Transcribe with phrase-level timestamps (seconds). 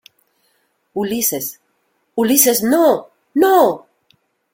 [0.95, 1.59] Ulises.¡
[2.15, 3.85] Ulises, no!¡ no!